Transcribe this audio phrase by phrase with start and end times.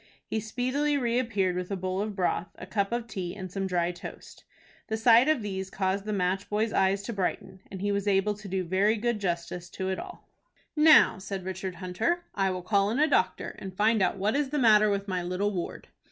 [0.25, 3.91] He speedily reappeared with a bowl of broth, a cup of tea, and some dry
[3.91, 4.45] toast.
[4.87, 8.33] The sight of these caused the match boy's eyes to brighten, and he was able
[8.33, 10.27] to do very good justice to all.
[10.75, 14.49] "Now," said Richard Hunter, "I will call in a doctor, and find out what is
[14.49, 15.87] the matter with my little ward."